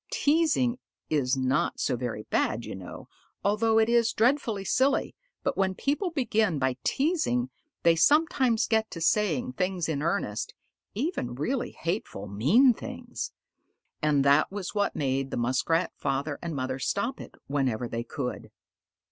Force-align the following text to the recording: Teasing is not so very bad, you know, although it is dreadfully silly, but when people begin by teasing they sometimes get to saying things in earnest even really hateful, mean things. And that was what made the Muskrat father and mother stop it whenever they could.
Teasing 0.11 0.79
is 1.11 1.37
not 1.37 1.79
so 1.79 1.95
very 1.95 2.23
bad, 2.31 2.65
you 2.65 2.73
know, 2.73 3.07
although 3.43 3.77
it 3.77 3.87
is 3.87 4.13
dreadfully 4.13 4.65
silly, 4.65 5.15
but 5.43 5.55
when 5.55 5.75
people 5.75 6.09
begin 6.09 6.57
by 6.57 6.75
teasing 6.83 7.51
they 7.83 7.95
sometimes 7.95 8.65
get 8.67 8.89
to 8.89 8.99
saying 8.99 9.53
things 9.53 9.87
in 9.87 10.01
earnest 10.01 10.55
even 10.95 11.35
really 11.35 11.73
hateful, 11.73 12.27
mean 12.27 12.73
things. 12.73 13.31
And 14.01 14.25
that 14.25 14.51
was 14.51 14.73
what 14.73 14.95
made 14.95 15.29
the 15.29 15.37
Muskrat 15.37 15.91
father 15.95 16.39
and 16.41 16.55
mother 16.55 16.79
stop 16.79 17.21
it 17.21 17.35
whenever 17.45 17.87
they 17.87 18.03
could. 18.03 18.49